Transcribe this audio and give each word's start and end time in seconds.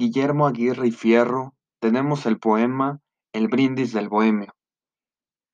Guillermo 0.00 0.48
Aguirre 0.48 0.88
y 0.88 0.90
Fierro 0.90 1.54
tenemos 1.80 2.26
el 2.26 2.40
poema 2.40 2.98
El 3.32 3.46
brindis 3.46 3.92
del 3.92 4.08
bohemio. 4.08 4.52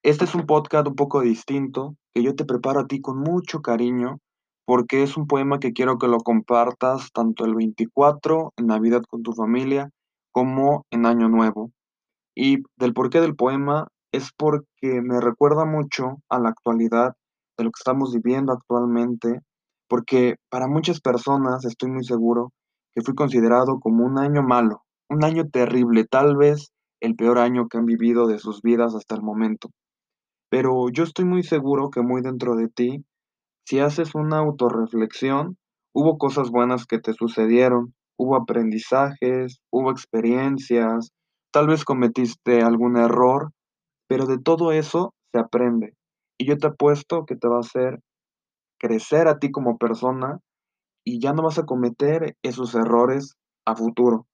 Este 0.03 0.25
es 0.25 0.35
un 0.35 0.47
podcast 0.47 0.89
un 0.89 0.95
poco 0.95 1.21
distinto 1.21 1.95
que 2.15 2.23
yo 2.23 2.35
te 2.35 2.47
preparo 2.47 2.81
a 2.81 2.87
ti 2.87 3.03
con 3.03 3.19
mucho 3.19 3.61
cariño 3.61 4.19
porque 4.65 5.03
es 5.03 5.19
un 5.19 5.27
poema 5.27 5.59
que 5.59 5.75
quiero 5.75 5.99
que 5.99 6.09
lo 6.09 6.21
compartas 6.21 7.13
tanto 7.13 7.45
el 7.45 7.55
24 7.55 8.55
en 8.57 8.67
Navidad 8.67 9.03
con 9.07 9.23
tu 9.23 9.35
familia 9.35 9.91
como 10.33 10.87
en 10.91 11.05
Año 11.05 11.29
Nuevo. 11.29 11.71
Y 12.35 12.63
del 12.79 12.95
porqué 12.95 13.21
del 13.21 13.37
poema 13.37 13.89
es 14.11 14.31
porque 14.35 15.03
me 15.03 15.21
recuerda 15.21 15.67
mucho 15.67 16.23
a 16.31 16.39
la 16.39 16.49
actualidad 16.49 17.13
de 17.59 17.65
lo 17.65 17.71
que 17.71 17.81
estamos 17.81 18.15
viviendo 18.15 18.55
actualmente, 18.55 19.41
porque 19.87 20.37
para 20.49 20.67
muchas 20.67 21.03
personas 21.03 21.67
estoy 21.67 21.91
muy 21.91 22.05
seguro 22.05 22.53
que 22.97 23.03
fui 23.03 23.15
considerado 23.15 23.79
como 23.79 24.07
un 24.07 24.19
año 24.19 24.43
malo, 24.43 24.83
un 25.11 25.23
año 25.23 25.45
terrible, 25.53 26.07
tal 26.07 26.35
vez 26.35 26.73
el 27.03 27.15
peor 27.15 27.39
año 27.39 27.69
que 27.69 27.77
han 27.77 27.85
vivido 27.85 28.27
de 28.27 28.39
sus 28.39 28.63
vidas 28.63 28.95
hasta 28.95 29.15
el 29.15 29.23
momento. 29.23 29.69
Pero 30.51 30.89
yo 30.89 31.05
estoy 31.05 31.27
muy 31.27 31.43
seguro 31.43 31.91
que 31.91 32.01
muy 32.01 32.23
dentro 32.23 32.57
de 32.57 32.69
ti, 32.69 33.05
si 33.67 33.81
haces 33.81 34.15
una 34.15 34.39
autorreflexión, 34.39 35.59
hubo 35.95 36.17
cosas 36.17 36.51
buenas 36.51 36.87
que 36.87 36.99
te 36.99 37.13
sucedieron, 37.13 37.93
hubo 38.19 38.35
aprendizajes, 38.35 39.59
hubo 39.71 39.91
experiencias, 39.91 41.11
tal 41.53 41.67
vez 41.67 41.85
cometiste 41.85 42.63
algún 42.63 42.97
error, 42.97 43.51
pero 44.09 44.25
de 44.25 44.39
todo 44.39 44.73
eso 44.73 45.13
se 45.33 45.39
aprende. 45.39 45.93
Y 46.39 46.47
yo 46.47 46.57
te 46.57 46.69
apuesto 46.69 47.27
que 47.27 47.37
te 47.37 47.47
va 47.47 47.57
a 47.57 47.61
hacer 47.61 48.01
crecer 48.79 49.29
a 49.29 49.39
ti 49.39 49.51
como 49.51 49.77
persona 49.77 50.39
y 51.07 51.21
ya 51.21 51.33
no 51.33 51.43
vas 51.43 51.59
a 51.59 51.65
cometer 51.65 52.37
esos 52.43 52.75
errores 52.75 53.37
a 53.65 53.77
futuro. 53.77 54.27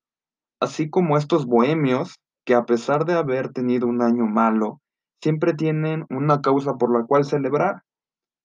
Así 0.59 0.89
como 0.89 1.19
estos 1.19 1.45
bohemios 1.45 2.17
que 2.47 2.55
a 2.55 2.65
pesar 2.65 3.05
de 3.05 3.13
haber 3.13 3.53
tenido 3.53 3.87
un 3.87 4.01
año 4.03 4.25
malo, 4.25 4.81
siempre 5.23 5.53
tienen 5.53 6.07
una 6.09 6.41
causa 6.41 6.75
por 6.75 6.97
la 6.97 7.05
cual 7.05 7.25
celebrar. 7.25 7.83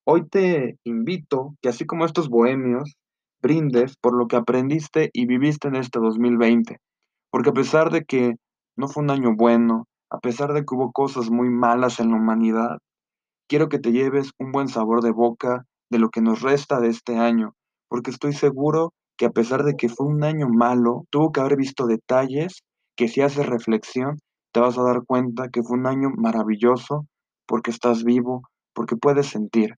Hoy 0.06 0.28
te 0.28 0.78
invito 0.84 1.56
que 1.62 1.70
así 1.70 1.86
como 1.86 2.06
estos 2.06 2.28
bohemios, 2.30 2.96
brindes 3.42 3.96
por 3.96 4.14
lo 4.16 4.28
que 4.28 4.36
aprendiste 4.36 5.10
y 5.14 5.26
viviste 5.26 5.70
en 5.70 5.76
este 5.76 6.00
2020. 6.00 6.78
Porque 7.32 7.50
a 7.52 7.54
pesar 7.54 7.92
de 7.92 8.04
que 8.04 8.36
no 8.76 8.88
fue 8.90 9.04
un 9.04 9.12
año 9.12 9.36
bueno, 9.36 9.86
a 10.12 10.20
pesar 10.20 10.54
de 10.54 10.62
que 10.62 10.76
hubo 10.76 10.92
cosas 10.92 11.30
muy 11.30 11.50
malas 11.50 12.00
en 12.00 12.12
la 12.12 12.18
humanidad, 12.18 12.78
quiero 13.48 13.70
que 13.70 13.80
te 13.80 13.92
lleves 13.92 14.32
un 14.38 14.52
buen 14.52 14.68
sabor 14.68 15.02
de 15.02 15.12
boca 15.12 15.66
de 15.90 16.00
lo 16.00 16.10
que 16.10 16.22
nos 16.22 16.42
resta 16.42 16.80
de 16.80 16.90
este 16.90 17.18
año, 17.18 17.54
porque 17.90 18.12
estoy 18.12 18.34
seguro 18.34 18.94
que 19.18 19.26
a 19.26 19.32
pesar 19.32 19.64
de 19.64 19.76
que 19.76 19.90
fue 19.90 20.06
un 20.08 20.24
año 20.24 20.48
malo, 20.48 21.06
tuvo 21.10 21.32
que 21.32 21.40
haber 21.40 21.58
visto 21.58 21.88
detalles 21.88 22.64
que 22.96 23.08
si 23.08 23.22
haces 23.22 23.46
reflexión 23.46 24.20
te 24.54 24.60
vas 24.60 24.78
a 24.78 24.84
dar 24.84 25.04
cuenta 25.06 25.50
que 25.50 25.62
fue 25.62 25.78
un 25.78 25.88
año 25.88 26.10
maravilloso 26.16 27.06
porque 27.48 27.72
estás 27.72 28.04
vivo, 28.04 28.44
porque 28.74 28.96
puedes 28.96 29.28
sentir. 29.28 29.76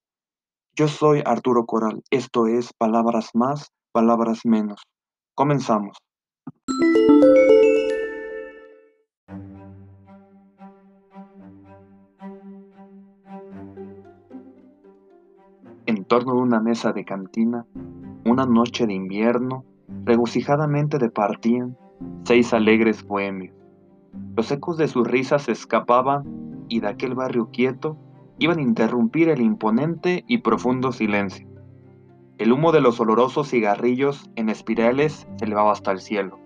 Yo 0.75 0.87
soy 0.87 1.21
Arturo 1.25 1.65
Coral, 1.65 2.01
esto 2.11 2.47
es 2.47 2.71
Palabras 2.77 3.31
más, 3.33 3.67
Palabras 3.91 4.41
menos. 4.45 4.81
Comenzamos. 5.35 5.97
En 15.85 16.05
torno 16.05 16.35
de 16.35 16.41
una 16.41 16.59
mesa 16.59 16.93
de 16.93 17.03
cantina, 17.03 17.65
una 18.45 18.53
noche 18.53 18.87
de 18.87 18.93
invierno, 18.93 19.65
regocijadamente 20.05 20.97
departían 20.97 21.77
seis 22.23 22.53
alegres 22.53 23.03
bohemios 23.03 23.59
los 24.35 24.51
ecos 24.51 24.77
de 24.77 24.87
sus 24.87 25.05
risas 25.05 25.43
se 25.43 25.51
escapaban 25.51 26.65
y 26.69 26.79
de 26.79 26.87
aquel 26.87 27.13
barrio 27.13 27.49
quieto 27.51 27.97
iban 28.37 28.59
a 28.59 28.61
interrumpir 28.61 29.29
el 29.29 29.41
imponente 29.41 30.23
y 30.27 30.37
profundo 30.37 30.91
silencio. 30.91 31.45
El 32.37 32.53
humo 32.53 32.71
de 32.71 32.79
los 32.79 32.99
olorosos 33.01 33.49
cigarrillos 33.49 34.31
en 34.37 34.47
espirales 34.47 35.27
se 35.37 35.45
elevaba 35.45 35.73
hasta 35.73 35.91
el 35.91 35.99
cielo, 35.99 36.39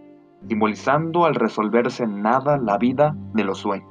simbolizando 0.48 1.25
al 1.25 1.36
resolverse 1.36 2.04
en 2.04 2.24
nada 2.24 2.58
la 2.58 2.80
vida 2.80 3.16
de 3.34 3.44
los 3.44 3.60
sueños. 3.60 3.90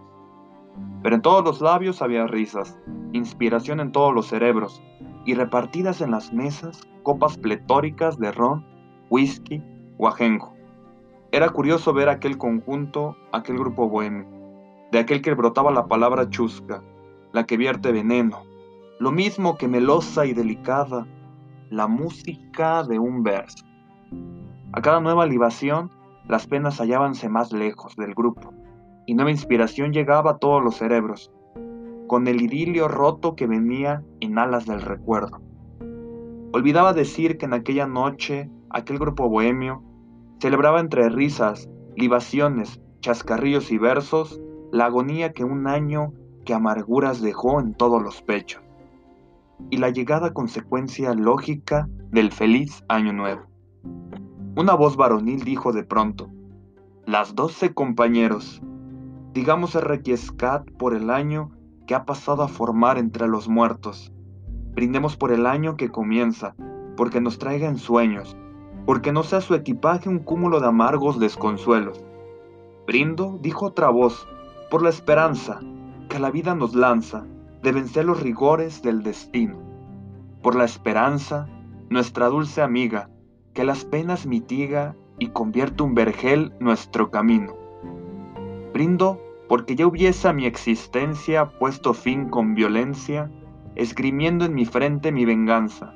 Pero 1.05 1.15
en 1.15 1.23
todos 1.23 1.45
los 1.45 1.61
labios 1.61 2.03
había 2.03 2.27
risas, 2.27 2.77
inspiración 3.13 3.79
en 3.79 3.93
todos 3.93 4.13
los 4.13 4.27
cerebros, 4.27 4.83
y 5.25 5.35
repartidas 5.35 6.01
en 6.01 6.11
las 6.11 6.33
mesas 6.33 6.81
copas 7.03 7.37
pletóricas 7.37 8.19
de 8.19 8.33
ron, 8.33 8.65
whisky 9.11 9.63
o 9.99 10.09
ajenjo. 10.09 10.55
Era 11.31 11.49
curioso 11.49 11.93
ver 11.93 12.09
aquel 12.09 12.37
conjunto, 12.39 13.17
aquel 13.33 13.59
grupo 13.59 13.89
bohemio, 13.89 14.27
de 14.91 14.99
aquel 14.99 15.23
que 15.23 15.35
brotaba 15.35 15.71
la 15.71 15.87
palabra 15.87 16.29
chusca, 16.29 16.83
la 17.33 17.45
que 17.45 17.57
vierte 17.57 17.93
veneno, 17.93 18.43
lo 18.99 19.11
mismo 19.11 19.57
que 19.57 19.69
melosa 19.69 20.27
y 20.27 20.35
delicada, 20.35 21.07
la 21.71 21.87
música 21.87 22.85
de 22.85 22.99
un 22.99 23.23
verso. 23.23 23.65
A 24.73 24.83
cada 24.83 25.01
nueva 25.01 25.27
libación, 25.27 25.91
las 26.29 26.47
penas 26.47 26.79
hallábanse 26.79 27.29
más 27.29 27.53
lejos 27.53 27.97
del 27.97 28.15
grupo, 28.15 28.53
y 29.07 29.15
nueva 29.15 29.31
inspiración 29.31 29.93
llegaba 29.93 30.33
a 30.33 30.37
todos 30.39 30.63
los 30.63 30.77
cerebros, 30.77 31.33
con 32.07 32.29
el 32.29 32.43
idilio 32.43 32.89
roto 32.89 33.35
que 33.35 33.47
venía 33.47 34.03
en 34.21 34.39
alas 34.39 34.67
del 34.67 34.83
recuerdo. 34.83 35.41
Olvidaba 36.53 36.93
decir 36.93 37.39
que 37.39 37.47
en 37.47 37.55
aquella 37.55 37.87
noche, 37.87 38.51
aquel 38.71 38.99
grupo 38.99 39.29
bohemio 39.29 39.83
Celebraba 40.43 40.81
entre 40.81 41.09
risas, 41.09 41.69
libaciones, 41.95 42.81
chascarrillos 42.99 43.71
y 43.71 43.79
versos 43.79 44.41
la 44.73 44.87
agonía 44.87 45.33
que 45.33 45.45
un 45.45 45.69
año 45.69 46.15
que 46.45 46.53
amarguras 46.53 47.23
dejó 47.23 47.61
en 47.61 47.75
todos 47.75 48.03
los 48.03 48.23
pechos 48.23 48.61
y 49.71 49.77
la 49.77 49.91
llegada 49.91 50.33
consecuencia 50.33 51.15
lógica 51.15 51.89
del 52.11 52.33
feliz 52.33 52.83
año 52.89 53.13
nuevo. 53.13 53.43
Una 54.57 54.75
voz 54.75 54.97
varonil 54.97 55.45
dijo 55.45 55.73
de 55.73 55.85
pronto, 55.85 56.29
las 57.07 57.37
doce 57.37 57.73
compañeros, 57.73 58.61
digamos 59.33 59.77
el 59.77 59.83
requiescat 59.83 60.69
por 60.73 60.97
el 60.97 61.11
año 61.11 61.53
que 61.87 61.95
ha 61.95 62.05
pasado 62.05 62.43
a 62.43 62.49
formar 62.49 62.99
entre 62.99 63.29
los 63.29 63.49
muertos. 63.49 64.13
Brindemos 64.75 65.17
por 65.17 65.33
el 65.33 65.47
año 65.47 65.77
que 65.77 65.91
comienza, 65.91 66.55
porque 66.97 67.21
nos 67.21 67.39
traiga 67.39 67.69
en 67.69 67.79
sueños, 67.79 68.37
porque 68.87 69.13
no 69.13 69.23
sea 69.23 69.41
su 69.41 69.55
equipaje 69.55 70.09
un 70.09 70.19
cúmulo 70.19 70.61
de 70.61 70.69
amargos 70.69 71.19
desconsuelos. 71.19 72.03
Brindo, 72.87 73.39
dijo 73.43 73.67
otra 73.67 73.91
voz, 73.91 74.27
por 74.71 74.83
la 74.83 74.89
esperanza 74.89 75.61
que 76.09 76.19
la 76.19 76.31
vida 76.31 76.55
nos 76.55 76.75
lanza 76.75 77.27
de 77.63 77.73
vencer 77.73 78.05
los 78.05 78.21
rigores 78.21 78.83
del 78.83 79.03
destino. 79.03 79.59
Por 80.43 80.57
la 80.57 80.65
esperanza, 80.65 81.49
nuestra 81.91 82.29
dulce 82.29 82.63
amiga, 82.63 83.09
que 83.55 83.65
las 83.65 83.85
penas 83.85 84.27
mitiga 84.27 84.97
y 85.19 85.29
convierte 85.29 85.83
un 85.83 85.95
vergel 85.95 86.53
nuestro 86.59 87.11
camino. 87.11 87.55
Brindo 88.73 89.21
porque 89.49 89.77
ya 89.77 89.87
hubiese 89.87 90.29
a 90.29 90.33
mi 90.33 90.47
existencia 90.47 91.59
puesto 91.59 91.93
fin 91.93 92.31
con 92.31 92.55
violencia, 92.55 93.31
esgrimiendo 93.75 94.45
en 94.45 94.55
mi 94.55 94.65
frente 94.65 95.13
mi 95.13 95.25
venganza, 95.25 95.95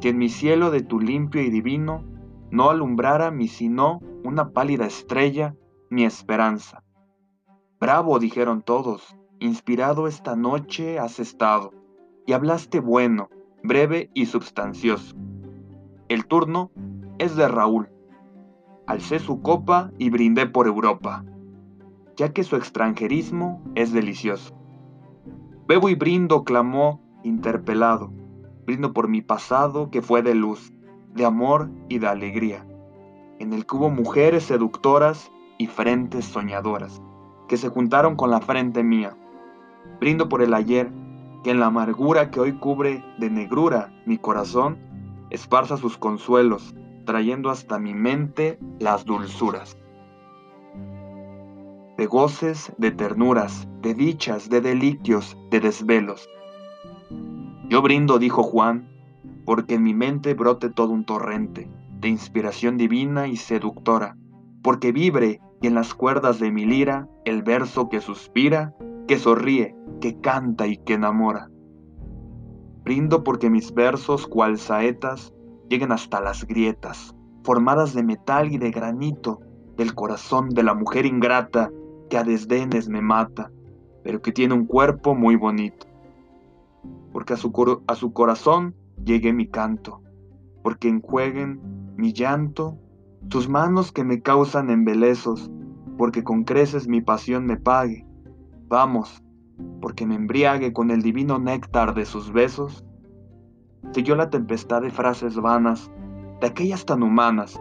que 0.00 0.10
en 0.10 0.18
mi 0.18 0.28
cielo 0.28 0.70
de 0.70 0.82
tu 0.82 1.00
limpio 1.00 1.42
y 1.42 1.50
divino 1.50 2.04
no 2.50 2.70
alumbrara 2.70 3.30
mi 3.30 3.48
sino 3.48 4.00
una 4.24 4.50
pálida 4.50 4.86
estrella, 4.86 5.54
mi 5.90 6.04
esperanza. 6.04 6.82
Bravo, 7.80 8.18
dijeron 8.18 8.62
todos, 8.62 9.16
inspirado 9.38 10.06
esta 10.06 10.36
noche 10.36 10.98
has 10.98 11.20
estado, 11.20 11.72
y 12.26 12.32
hablaste 12.32 12.80
bueno, 12.80 13.28
breve 13.62 14.10
y 14.14 14.26
substancioso. 14.26 15.16
El 16.08 16.26
turno 16.26 16.70
es 17.18 17.36
de 17.36 17.48
Raúl. 17.48 17.88
Alcé 18.86 19.18
su 19.18 19.42
copa 19.42 19.90
y 19.98 20.10
brindé 20.10 20.46
por 20.46 20.66
Europa, 20.66 21.24
ya 22.16 22.32
que 22.32 22.44
su 22.44 22.56
extranjerismo 22.56 23.62
es 23.74 23.92
delicioso. 23.92 24.54
Bebo 25.66 25.88
y 25.88 25.96
brindo, 25.96 26.44
clamó, 26.44 27.00
interpelado, 27.26 28.12
brindo 28.64 28.92
por 28.92 29.08
mi 29.08 29.22
pasado 29.22 29.90
que 29.90 30.02
fue 30.02 30.22
de 30.22 30.34
luz, 30.34 30.72
de 31.14 31.24
amor 31.24 31.70
y 31.88 31.98
de 31.98 32.08
alegría, 32.08 32.66
en 33.38 33.52
el 33.52 33.66
que 33.66 33.76
hubo 33.76 33.90
mujeres 33.90 34.44
seductoras 34.44 35.30
y 35.58 35.66
frentes 35.66 36.26
soñadoras, 36.26 37.02
que 37.48 37.56
se 37.56 37.68
juntaron 37.68 38.16
con 38.16 38.30
la 38.30 38.40
frente 38.40 38.82
mía. 38.82 39.16
Brindo 40.00 40.28
por 40.28 40.42
el 40.42 40.54
ayer, 40.54 40.90
que 41.42 41.50
en 41.50 41.60
la 41.60 41.66
amargura 41.66 42.30
que 42.30 42.40
hoy 42.40 42.52
cubre 42.58 43.04
de 43.18 43.30
negrura 43.30 43.92
mi 44.04 44.18
corazón, 44.18 44.78
esparza 45.30 45.76
sus 45.76 45.96
consuelos, 45.96 46.74
trayendo 47.04 47.50
hasta 47.50 47.78
mi 47.78 47.94
mente 47.94 48.58
las 48.78 49.04
dulzuras. 49.04 49.76
De 51.96 52.06
goces, 52.06 52.72
de 52.76 52.90
ternuras, 52.90 53.66
de 53.80 53.94
dichas, 53.94 54.50
de 54.50 54.60
delicios, 54.60 55.36
de 55.50 55.60
desvelos. 55.60 56.28
Yo 57.68 57.82
brindo, 57.82 58.20
dijo 58.20 58.44
Juan, 58.44 58.88
porque 59.44 59.74
en 59.74 59.82
mi 59.82 59.92
mente 59.92 60.34
brote 60.34 60.70
todo 60.70 60.92
un 60.92 61.04
torrente, 61.04 61.68
de 61.98 62.08
inspiración 62.08 62.76
divina 62.76 63.26
y 63.26 63.36
seductora, 63.36 64.16
porque 64.62 64.92
vibre 64.92 65.40
y 65.60 65.66
en 65.66 65.74
las 65.74 65.92
cuerdas 65.92 66.38
de 66.38 66.52
mi 66.52 66.64
lira 66.64 67.08
el 67.24 67.42
verso 67.42 67.88
que 67.88 68.00
suspira, 68.00 68.74
que 69.08 69.18
sonríe, 69.18 69.74
que 70.00 70.20
canta 70.20 70.68
y 70.68 70.76
que 70.76 70.94
enamora. 70.94 71.50
Brindo 72.84 73.24
porque 73.24 73.50
mis 73.50 73.74
versos, 73.74 74.28
cual 74.28 74.58
saetas, 74.58 75.34
lleguen 75.68 75.90
hasta 75.90 76.20
las 76.20 76.46
grietas, 76.46 77.16
formadas 77.42 77.94
de 77.94 78.04
metal 78.04 78.52
y 78.52 78.58
de 78.58 78.70
granito, 78.70 79.40
del 79.76 79.92
corazón 79.92 80.50
de 80.50 80.62
la 80.62 80.74
mujer 80.74 81.04
ingrata 81.04 81.72
que 82.08 82.16
a 82.16 82.22
desdenes 82.22 82.88
me 82.88 83.02
mata, 83.02 83.50
pero 84.04 84.22
que 84.22 84.30
tiene 84.30 84.54
un 84.54 84.66
cuerpo 84.66 85.16
muy 85.16 85.34
bonito. 85.34 85.85
Porque 87.16 87.32
a 87.32 87.38
su, 87.38 87.80
a 87.86 87.94
su 87.94 88.12
corazón 88.12 88.74
llegue 89.02 89.32
mi 89.32 89.46
canto, 89.46 90.02
porque 90.62 90.90
enjueguen 90.90 91.94
mi 91.96 92.12
llanto 92.12 92.76
tus 93.30 93.48
manos 93.48 93.90
que 93.90 94.04
me 94.04 94.20
causan 94.20 94.68
embelezos, 94.68 95.50
porque 95.96 96.22
con 96.22 96.44
creces 96.44 96.88
mi 96.88 97.00
pasión 97.00 97.46
me 97.46 97.56
pague. 97.56 98.04
Vamos, 98.68 99.24
porque 99.80 100.04
me 100.04 100.14
embriague 100.14 100.74
con 100.74 100.90
el 100.90 101.00
divino 101.00 101.38
néctar 101.38 101.94
de 101.94 102.04
sus 102.04 102.34
besos. 102.34 102.84
Siguió 103.92 104.14
la 104.14 104.28
tempestad 104.28 104.82
de 104.82 104.90
frases 104.90 105.36
vanas, 105.36 105.90
de 106.42 106.48
aquellas 106.48 106.84
tan 106.84 107.02
humanas, 107.02 107.58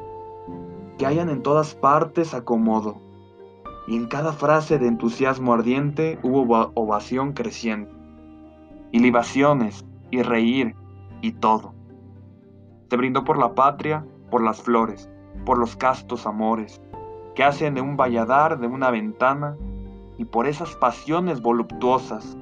que 0.98 1.06
hayan 1.06 1.30
en 1.30 1.44
todas 1.44 1.76
partes 1.76 2.34
acomodo, 2.34 2.98
y 3.88 3.96
en 3.96 4.08
cada 4.08 4.34
frase 4.34 4.80
de 4.80 4.88
entusiasmo 4.88 5.54
ardiente 5.54 6.20
hubo 6.24 6.74
ovación 6.76 7.32
creciente, 7.32 7.95
y 8.92 9.00
libaciones, 9.00 9.86
y 10.12 10.22
reír, 10.22 10.76
y 11.22 11.34
todo. 11.34 11.74
Se 12.90 12.98
brindó 12.98 13.24
por 13.24 13.38
la 13.38 13.56
patria, 13.56 14.06
por 14.30 14.44
las 14.44 14.62
flores, 14.62 15.10
por 15.46 15.58
los 15.58 15.76
castos 15.76 16.26
amores, 16.26 16.82
que 17.36 17.44
hacen 17.44 17.74
de 17.74 17.82
un 17.82 17.98
valladar, 17.98 18.60
de 18.60 18.68
una 18.68 18.92
ventana, 18.92 19.58
y 20.18 20.26
por 20.26 20.48
esas 20.48 20.76
pasiones 20.76 21.42
voluptuosas, 21.42 22.38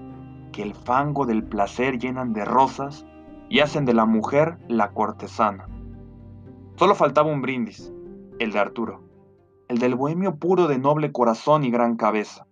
que 0.51 0.61
el 0.61 0.75
fango 0.75 1.25
del 1.25 1.43
placer 1.43 1.97
llenan 1.97 2.33
de 2.33 2.45
rosas 2.45 3.05
y 3.49 3.59
hacen 3.59 3.85
de 3.85 3.93
la 3.93 4.05
mujer 4.05 4.57
la 4.67 4.91
cortesana. 4.91 5.67
Solo 6.75 6.95
faltaba 6.95 7.31
un 7.31 7.41
brindis, 7.41 7.91
el 8.39 8.51
de 8.51 8.59
Arturo, 8.59 9.01
el 9.67 9.79
del 9.79 9.95
bohemio 9.95 10.35
puro 10.35 10.67
de 10.67 10.77
noble 10.77 11.11
corazón 11.11 11.63
y 11.63 11.71
gran 11.71 11.95
cabeza, 11.95 12.47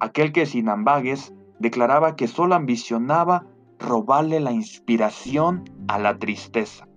aquel 0.00 0.32
que 0.32 0.46
sin 0.46 0.68
ambagues 0.68 1.34
declaraba 1.58 2.16
que 2.16 2.28
solo 2.28 2.54
ambicionaba 2.54 3.46
robarle 3.78 4.40
la 4.40 4.52
inspiración 4.52 5.64
a 5.88 5.98
la 5.98 6.18
tristeza. 6.18 6.88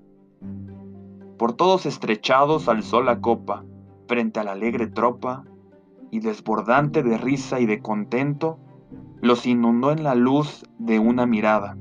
Por 1.38 1.54
todos 1.54 1.86
estrechados 1.86 2.68
alzó 2.68 3.02
la 3.02 3.20
copa, 3.20 3.64
frente 4.08 4.40
a 4.40 4.44
la 4.44 4.52
alegre 4.52 4.88
tropa, 4.88 5.44
y 6.12 6.20
desbordante 6.20 7.04
de 7.04 7.18
risa 7.18 7.60
y 7.60 7.66
de 7.66 7.82
contento, 7.82 8.60
los 9.22 9.46
inundó 9.46 9.92
en 9.92 10.04
la 10.04 10.14
luz 10.14 10.66
de 10.78 11.00
una 11.00 11.26
mirada. 11.26 11.78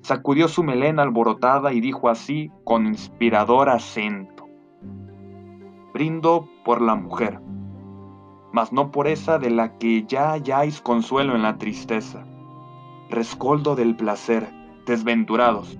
Sacudió 0.00 0.48
su 0.48 0.64
melena 0.64 1.02
alborotada 1.02 1.72
y 1.72 1.80
dijo 1.80 2.08
así 2.08 2.50
con 2.64 2.86
inspirador 2.86 3.68
acento. 3.68 4.48
Brindo 5.92 6.48
por 6.64 6.80
la 6.80 6.94
mujer, 6.94 7.40
mas 8.52 8.72
no 8.72 8.90
por 8.90 9.06
esa 9.06 9.38
de 9.38 9.50
la 9.50 9.78
que 9.78 10.04
ya 10.06 10.32
halláis 10.32 10.80
consuelo 10.80 11.34
en 11.34 11.42
la 11.42 11.58
tristeza 11.58 12.26
rescoldo 13.12 13.76
del 13.76 13.94
placer, 13.94 14.48
desventurados, 14.86 15.78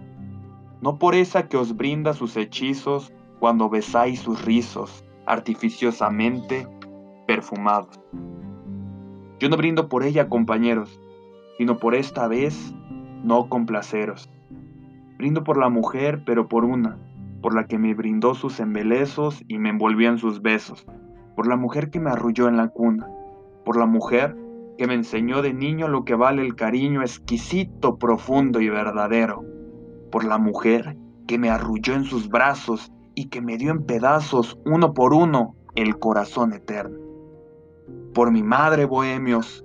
no 0.82 0.98
por 0.98 1.14
esa 1.14 1.48
que 1.48 1.56
os 1.56 1.74
brinda 1.76 2.12
sus 2.12 2.36
hechizos 2.36 3.12
cuando 3.40 3.70
besáis 3.70 4.20
sus 4.20 4.44
rizos, 4.44 5.02
artificiosamente 5.26 6.68
perfumados. 7.26 7.98
Yo 9.40 9.48
no 9.48 9.56
brindo 9.56 9.88
por 9.88 10.04
ella, 10.04 10.28
compañeros, 10.28 11.00
sino 11.56 11.78
por 11.78 11.94
esta 11.94 12.28
vez 12.28 12.74
no 13.24 13.48
complaceros. 13.48 14.28
Brindo 15.16 15.42
por 15.42 15.56
la 15.56 15.70
mujer, 15.70 16.22
pero 16.26 16.48
por 16.48 16.64
una, 16.64 16.98
por 17.40 17.54
la 17.54 17.66
que 17.66 17.78
me 17.78 17.94
brindó 17.94 18.34
sus 18.34 18.60
embelezos 18.60 19.42
y 19.48 19.58
me 19.58 19.70
envolvió 19.70 20.10
en 20.10 20.18
sus 20.18 20.42
besos, 20.42 20.86
por 21.36 21.46
la 21.46 21.56
mujer 21.56 21.90
que 21.90 22.00
me 22.00 22.10
arrulló 22.10 22.48
en 22.48 22.56
la 22.56 22.68
cuna, 22.68 23.08
por 23.64 23.76
la 23.76 23.86
mujer 23.86 24.36
que 24.76 24.86
me 24.86 24.94
enseñó 24.94 25.42
de 25.42 25.52
niño 25.52 25.88
lo 25.88 26.04
que 26.04 26.14
vale 26.14 26.42
el 26.42 26.54
cariño 26.54 27.02
exquisito, 27.02 27.98
profundo 27.98 28.60
y 28.60 28.68
verdadero, 28.68 29.44
por 30.10 30.24
la 30.24 30.38
mujer 30.38 30.96
que 31.26 31.38
me 31.38 31.50
arrulló 31.50 31.94
en 31.94 32.04
sus 32.04 32.28
brazos 32.28 32.92
y 33.14 33.28
que 33.28 33.40
me 33.40 33.56
dio 33.58 33.70
en 33.70 33.84
pedazos, 33.84 34.58
uno 34.64 34.94
por 34.94 35.14
uno, 35.14 35.54
el 35.74 35.98
corazón 35.98 36.52
eterno. 36.52 36.98
Por 38.14 38.30
mi 38.30 38.42
madre, 38.42 38.84
bohemios, 38.84 39.64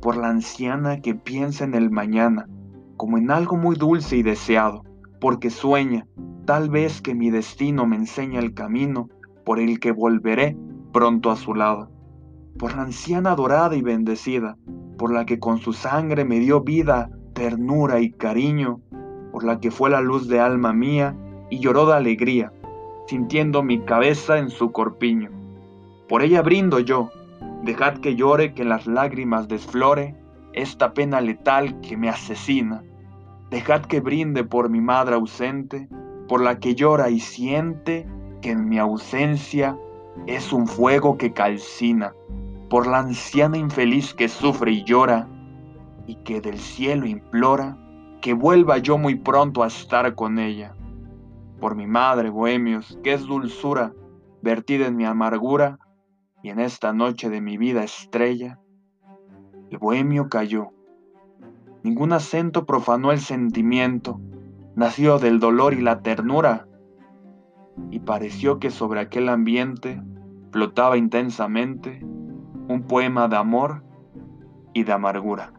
por 0.00 0.16
la 0.16 0.28
anciana 0.28 1.00
que 1.00 1.14
piensa 1.14 1.64
en 1.64 1.74
el 1.74 1.90
mañana, 1.90 2.48
como 2.96 3.18
en 3.18 3.30
algo 3.30 3.56
muy 3.56 3.76
dulce 3.76 4.16
y 4.16 4.22
deseado, 4.22 4.84
porque 5.20 5.50
sueña, 5.50 6.06
tal 6.44 6.70
vez 6.70 7.00
que 7.00 7.14
mi 7.14 7.30
destino 7.30 7.86
me 7.86 7.96
enseña 7.96 8.40
el 8.40 8.54
camino 8.54 9.08
por 9.44 9.60
el 9.60 9.80
que 9.80 9.92
volveré 9.92 10.56
pronto 10.94 11.30
a 11.30 11.36
su 11.36 11.54
lado 11.54 11.90
por 12.58 12.76
la 12.76 12.82
anciana 12.82 13.32
adorada 13.32 13.74
y 13.76 13.82
bendecida, 13.82 14.56
por 14.96 15.12
la 15.12 15.26
que 15.26 15.38
con 15.38 15.58
su 15.58 15.72
sangre 15.72 16.24
me 16.24 16.38
dio 16.38 16.60
vida, 16.60 17.10
ternura 17.34 18.00
y 18.00 18.12
cariño, 18.12 18.80
por 19.32 19.44
la 19.44 19.58
que 19.58 19.70
fue 19.70 19.90
la 19.90 20.00
luz 20.00 20.28
de 20.28 20.40
alma 20.40 20.72
mía 20.72 21.16
y 21.50 21.58
lloró 21.58 21.86
de 21.86 21.94
alegría, 21.94 22.52
sintiendo 23.08 23.62
mi 23.62 23.80
cabeza 23.80 24.38
en 24.38 24.50
su 24.50 24.70
corpiño. 24.70 25.30
Por 26.08 26.22
ella 26.22 26.42
brindo 26.42 26.78
yo, 26.78 27.10
dejad 27.62 27.94
que 27.98 28.14
llore, 28.14 28.54
que 28.54 28.64
las 28.64 28.86
lágrimas 28.86 29.48
desflore 29.48 30.14
esta 30.52 30.94
pena 30.94 31.20
letal 31.20 31.80
que 31.80 31.96
me 31.96 32.08
asesina. 32.08 32.84
Dejad 33.50 33.82
que 33.82 34.00
brinde 34.00 34.44
por 34.44 34.68
mi 34.68 34.80
madre 34.80 35.16
ausente, 35.16 35.88
por 36.28 36.40
la 36.40 36.60
que 36.60 36.76
llora 36.76 37.10
y 37.10 37.18
siente 37.18 38.06
que 38.40 38.52
en 38.52 38.68
mi 38.68 38.78
ausencia 38.78 39.76
es 40.26 40.52
un 40.52 40.66
fuego 40.66 41.18
que 41.18 41.32
calcina 41.32 42.14
por 42.68 42.86
la 42.86 42.98
anciana 42.98 43.58
infeliz 43.58 44.14
que 44.14 44.28
sufre 44.28 44.72
y 44.72 44.84
llora, 44.84 45.28
y 46.06 46.16
que 46.16 46.40
del 46.40 46.58
cielo 46.58 47.06
implora 47.06 47.78
que 48.20 48.32
vuelva 48.32 48.78
yo 48.78 48.98
muy 48.98 49.16
pronto 49.16 49.62
a 49.62 49.68
estar 49.68 50.14
con 50.14 50.38
ella. 50.38 50.74
Por 51.60 51.76
mi 51.76 51.86
madre, 51.86 52.30
bohemios, 52.30 52.98
que 53.02 53.12
es 53.12 53.26
dulzura 53.26 53.92
vertida 54.42 54.86
en 54.86 54.96
mi 54.96 55.04
amargura, 55.04 55.78
y 56.42 56.50
en 56.50 56.60
esta 56.60 56.92
noche 56.92 57.30
de 57.30 57.40
mi 57.40 57.56
vida 57.56 57.84
estrella, 57.84 58.60
el 59.70 59.78
bohemio 59.78 60.28
cayó. 60.28 60.72
Ningún 61.82 62.12
acento 62.12 62.66
profanó 62.66 63.12
el 63.12 63.20
sentimiento, 63.20 64.20
nació 64.74 65.18
del 65.18 65.40
dolor 65.40 65.74
y 65.74 65.80
la 65.80 66.00
ternura, 66.00 66.66
y 67.90 68.00
pareció 68.00 68.58
que 68.58 68.70
sobre 68.70 69.00
aquel 69.00 69.28
ambiente 69.28 70.00
flotaba 70.52 70.96
intensamente 70.96 72.00
un 72.68 72.84
poema 72.88 73.28
de 73.28 73.36
amor 73.36 73.84
y 74.72 74.84
de 74.84 74.92
amargura. 74.92 75.52